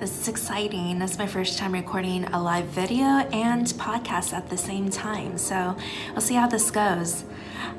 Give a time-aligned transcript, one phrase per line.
[0.00, 0.98] This is exciting.
[0.98, 5.38] This is my first time recording a live video and podcast at the same time,
[5.38, 5.76] so
[6.10, 7.24] we'll see how this goes.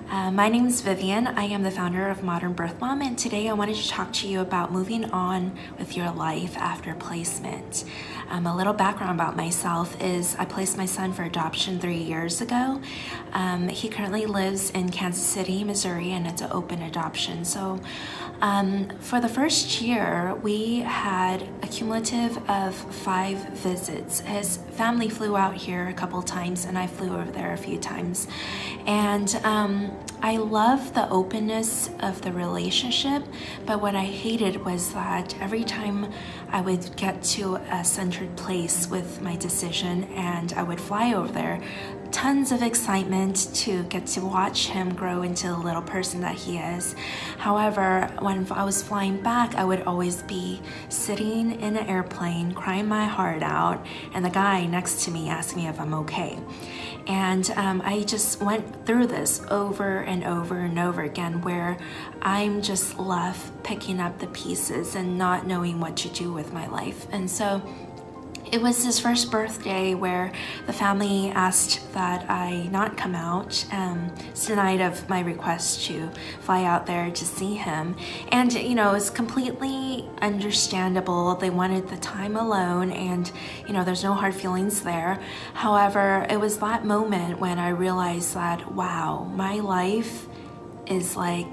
[0.09, 1.27] Uh, my name is Vivian.
[1.27, 4.27] I am the founder of Modern Birth Mom, and today I wanted to talk to
[4.27, 7.85] you about moving on with your life after placement.
[8.29, 12.41] Um, a little background about myself is I placed my son for adoption three years
[12.41, 12.81] ago.
[13.33, 17.43] Um, he currently lives in Kansas City, Missouri, and it's an open adoption.
[17.43, 17.81] So,
[18.41, 24.19] um, for the first year, we had a cumulative of five visits.
[24.21, 27.79] His family flew out here a couple times, and I flew over there a few
[27.79, 28.27] times.
[28.85, 29.33] And
[30.21, 33.23] I love the openness of the relationship,
[33.65, 36.11] but what I hated was that every time
[36.51, 41.31] I would get to a centered place with my decision and I would fly over
[41.31, 41.61] there,
[42.11, 46.57] tons of excitement to get to watch him grow into the little person that he
[46.57, 46.95] is.
[47.37, 52.87] However, when I was flying back, I would always be sitting in an airplane, crying
[52.87, 56.39] my heart out, and the guy next to me asked me if I'm okay.
[57.07, 61.77] And um, I just went through this over and over and over again where
[62.21, 66.67] I'm just left picking up the pieces and not knowing what to do with my
[66.67, 67.07] life.
[67.11, 67.61] And so
[68.51, 70.31] it was his first birthday where
[70.67, 73.65] the family asked that I not come out.
[73.71, 76.09] Um, it's denied of my request to
[76.41, 77.95] fly out there to see him.
[78.29, 81.35] And, you know, it's completely understandable.
[81.35, 83.31] They wanted the time alone and,
[83.67, 85.19] you know, there's no hard feelings there.
[85.53, 90.27] However, it was that moment when I realized that, wow, my life
[90.87, 91.47] is like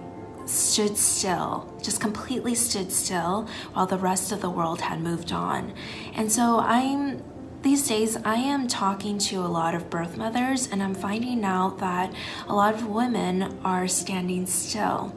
[0.53, 5.73] stood still, just completely stood still while the rest of the world had moved on.
[6.15, 7.23] And so I'm
[7.63, 11.79] these days I am talking to a lot of birth mothers and I'm finding out
[11.79, 12.13] that
[12.49, 15.15] a lot of women are standing still.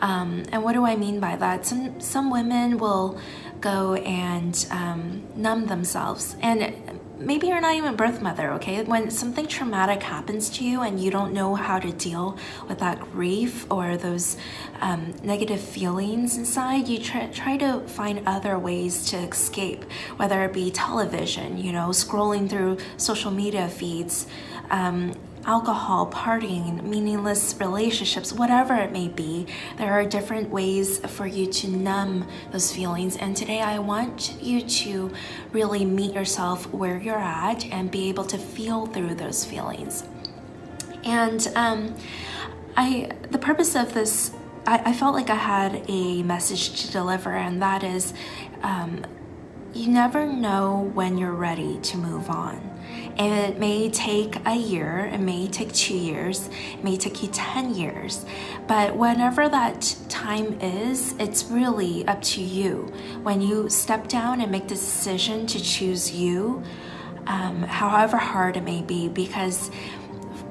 [0.00, 1.64] Um, and what do I mean by that?
[1.64, 3.18] Some some women will
[3.60, 8.82] go and um, numb themselves and maybe you're not even birth mother, okay?
[8.82, 12.36] When something traumatic happens to you and you don't know how to deal
[12.68, 14.36] with that grief or those
[14.80, 19.84] um, negative feelings inside, you try, try to find other ways to escape,
[20.16, 24.26] whether it be television, you know, scrolling through social media feeds,
[24.70, 25.14] um,
[25.46, 29.46] alcohol, partying, meaningless relationships, whatever it may be,
[29.78, 33.16] there are different ways for you to numb those feelings.
[33.16, 35.12] And today I want you to
[35.52, 40.04] really meet yourself where you're at and be able to feel through those feelings.
[41.04, 41.94] And um,
[42.76, 44.32] I, the purpose of this,
[44.66, 48.12] I, I, felt like I had a message to deliver, and that is
[48.62, 49.04] um,
[49.74, 52.72] you never know when you're ready to move on.
[53.18, 57.74] It may take a year, it may take two years, it may take you 10
[57.74, 58.26] years.
[58.66, 62.92] But whenever that time is, it's really up to you.
[63.22, 66.62] When you step down and make the decision to choose you,
[67.26, 69.70] um, however hard it may be, because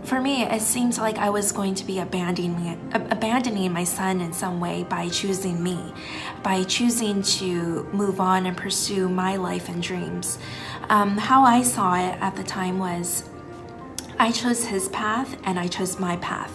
[0.05, 2.55] for me, it seems like I was going to be abandoning
[2.93, 5.93] abandoning my son in some way by choosing me,
[6.43, 10.37] by choosing to move on and pursue my life and dreams.
[10.89, 13.29] Um, how I saw it at the time was,
[14.17, 16.53] I chose his path and I chose my path.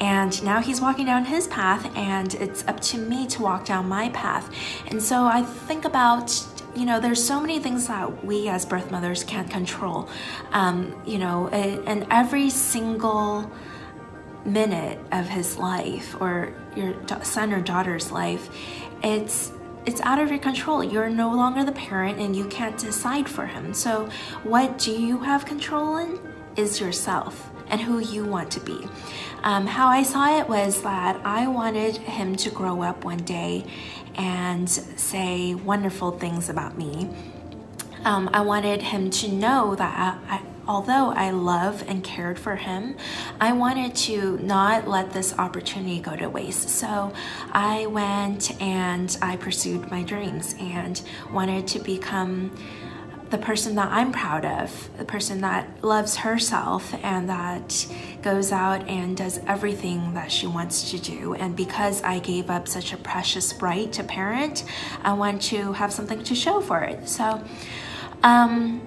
[0.00, 3.86] And now he's walking down his path, and it's up to me to walk down
[3.86, 4.50] my path.
[4.86, 6.30] And so I think about
[6.80, 10.08] you know, there's so many things that we as birth mothers can't control.
[10.50, 13.52] Um, you know, and every single
[14.46, 18.48] minute of his life or your son or daughter's life,
[19.02, 19.52] it's
[19.84, 20.82] it's out of your control.
[20.82, 23.74] You're no longer the parent and you can't decide for him.
[23.74, 24.08] So,
[24.42, 26.18] what do you have control in
[26.56, 28.88] is yourself and who you want to be.
[29.42, 33.64] Um, how I saw it was that I wanted him to grow up one day
[34.16, 37.10] and say wonderful things about me.
[38.04, 42.56] Um, I wanted him to know that I, I, although I love and cared for
[42.56, 42.96] him,
[43.40, 46.70] I wanted to not let this opportunity go to waste.
[46.70, 47.12] So
[47.52, 51.00] I went and I pursued my dreams and
[51.32, 52.56] wanted to become
[53.30, 57.86] the person that I'm proud of, the person that loves herself and that
[58.22, 61.34] goes out and does everything that she wants to do.
[61.34, 64.64] And because I gave up such a precious right to parent,
[65.02, 67.08] I want to have something to show for it.
[67.08, 67.42] So,
[68.24, 68.82] um,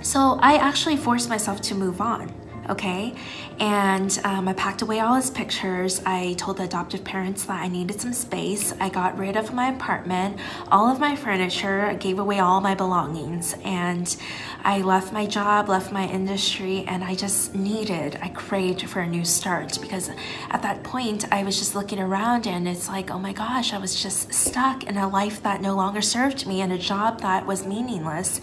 [0.00, 2.32] so I actually forced myself to move on.
[2.68, 3.14] Okay?
[3.58, 6.00] And um, I packed away all his pictures.
[6.06, 8.72] I told the adoptive parents that I needed some space.
[8.80, 10.38] I got rid of my apartment,
[10.70, 14.16] all of my furniture, gave away all my belongings, and
[14.64, 19.06] I left my job, left my industry, and I just needed, I craved for a
[19.06, 20.10] new start because
[20.50, 23.78] at that point I was just looking around and it's like, oh my gosh, I
[23.78, 27.46] was just stuck in a life that no longer served me and a job that
[27.46, 28.40] was meaningless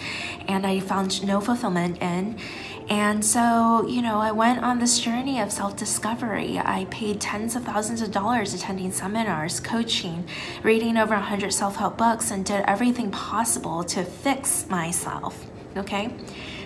[0.47, 2.37] and I found no fulfillment in.
[2.87, 6.59] And so, you know, I went on this journey of self discovery.
[6.59, 10.27] I paid tens of thousands of dollars attending seminars, coaching,
[10.61, 15.45] reading over 100 self help books, and did everything possible to fix myself.
[15.75, 16.13] Okay?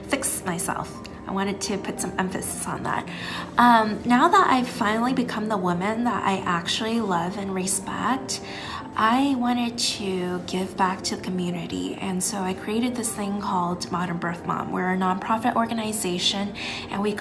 [0.09, 1.08] Fix myself.
[1.29, 3.07] I wanted to put some emphasis on that.
[3.59, 8.41] Um, now that I've finally become the woman that I actually love and respect,
[8.95, 13.91] I wanted to give back to the community, and so I created this thing called
[13.91, 14.71] Modern Birth Mom.
[14.71, 16.55] We're a nonprofit organization,
[16.89, 17.13] and we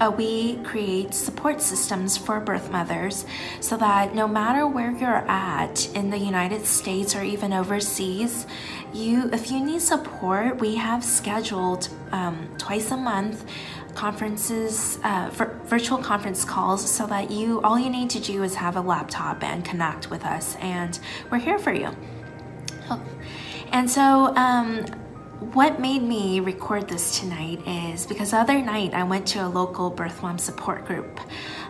[0.00, 3.24] uh, we create support systems for birth mothers
[3.60, 8.46] so that no matter where you're at in the United States or even overseas,
[8.92, 13.44] you if you need support, we have scheduled um, twice a month
[13.94, 15.30] conferences, uh,
[15.64, 19.42] virtual conference calls, so that you all you need to do is have a laptop
[19.42, 21.00] and connect with us, and
[21.30, 21.90] we're here for you.
[22.90, 23.02] Oh.
[23.72, 24.84] And so, um,
[25.40, 29.48] what made me record this tonight is because the other night I went to a
[29.48, 31.20] local birth mom support group.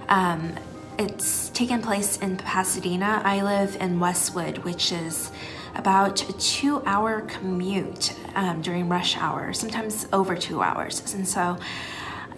[0.09, 0.55] Um,
[0.99, 3.21] it's taken place in Pasadena.
[3.25, 5.33] I live in Westwood, which is
[5.75, 11.15] about a two hour commute um, during rush hour, sometimes over two hours.
[11.15, 11.59] And so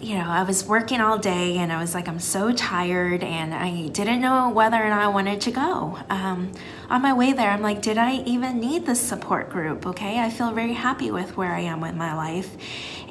[0.01, 3.53] you know, I was working all day and I was like, I'm so tired and
[3.53, 5.97] I didn't know whether or not I wanted to go.
[6.09, 6.51] Um,
[6.89, 9.85] on my way there, I'm like, did I even need this support group?
[9.85, 12.55] Okay, I feel very happy with where I am with my life.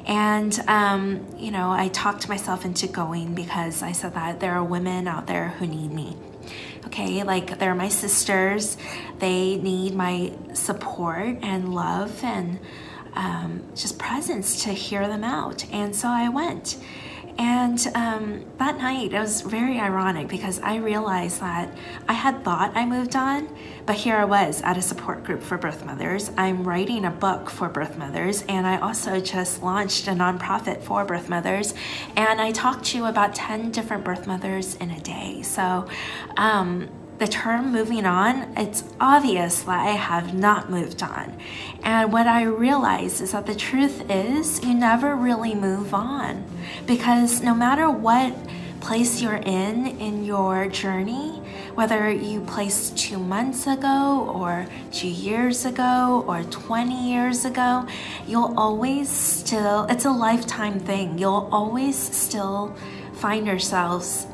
[0.05, 4.63] And, um, you know, I talked myself into going because I said that there are
[4.63, 6.17] women out there who need me.
[6.87, 8.77] Okay, like they're my sisters,
[9.19, 12.59] they need my support and love and
[13.19, 15.65] um, just presence to hear them out.
[15.71, 16.77] And so I went.
[17.37, 21.73] And um, that night, it was very ironic because I realized that
[22.07, 23.47] I had thought I moved on,
[23.85, 26.31] but here I was at a support group for birth mothers.
[26.37, 31.05] I'm writing a book for birth mothers, and I also just launched a nonprofit for
[31.05, 31.73] birth mothers.
[32.17, 35.41] And I talked to about 10 different birth mothers in a day.
[35.41, 35.87] So,
[36.35, 36.89] um,
[37.19, 41.37] the term moving on, it's obvious that I have not moved on.
[41.83, 46.45] And what I realize is that the truth is you never really move on
[46.85, 48.33] because no matter what
[48.79, 51.41] place you're in in your journey,
[51.75, 57.85] whether you placed two months ago or two years ago or 20 years ago,
[58.25, 61.17] you'll always still, it's a lifetime thing.
[61.17, 62.75] You'll always still
[63.13, 64.25] find yourselves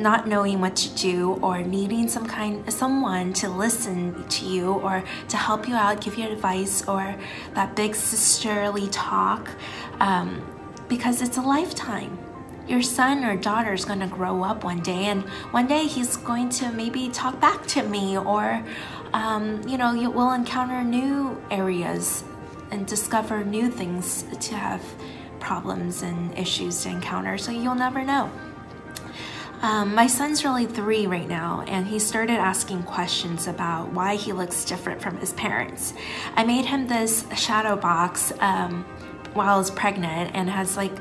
[0.00, 5.04] not knowing what to do or needing some kind someone to listen to you or
[5.28, 7.14] to help you out give you advice or
[7.54, 9.48] that big sisterly talk
[10.00, 10.44] um,
[10.88, 12.18] because it's a lifetime.
[12.66, 16.16] Your son or daughter is going to grow up one day and one day he's
[16.16, 18.64] going to maybe talk back to me or
[19.12, 22.24] um, you know you will encounter new areas
[22.70, 24.82] and discover new things to have
[25.40, 27.36] problems and issues to encounter.
[27.36, 28.30] So you'll never know
[29.62, 34.32] um, my son's really three right now, and he started asking questions about why he
[34.32, 35.92] looks different from his parents.
[36.34, 38.84] I made him this shadow box um,
[39.34, 40.92] while I was pregnant and has like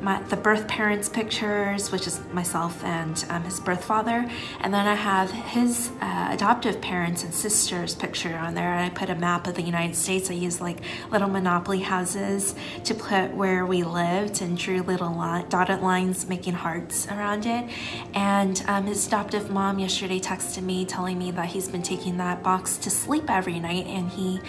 [0.00, 4.28] my, the birth parents pictures, which is myself and um, his birth father,
[4.60, 8.72] and then I have his uh, adoptive parents and sisters picture on there.
[8.72, 10.30] And I put a map of the United States.
[10.30, 10.78] I used like
[11.10, 15.14] little monopoly houses to put where we lived and drew little
[15.48, 17.68] dotted lines making hearts around it.
[18.14, 22.42] And um, his adoptive mom yesterday texted me telling me that he's been taking that
[22.42, 24.40] box to sleep every night and he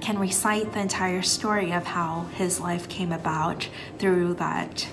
[0.00, 4.86] can recite the entire story of how his life came about through that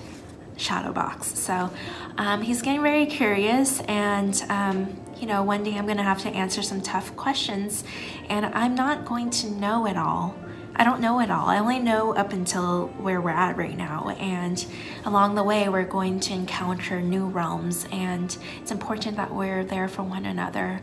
[0.56, 1.38] shadow box.
[1.38, 1.70] So
[2.18, 6.28] um, he's getting very curious and um, you know, one day I'm gonna have to
[6.28, 7.84] answer some tough questions
[8.28, 10.36] and I'm not going to know it all.
[10.78, 11.48] I don't know it all.
[11.48, 14.10] I only know up until where we're at right now.
[14.18, 14.64] And
[15.06, 19.88] along the way, we're going to encounter new realms and it's important that we're there
[19.88, 20.82] for one another.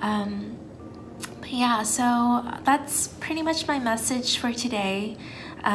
[0.00, 0.56] Um,
[1.46, 5.18] yeah, so that's pretty much my message for today.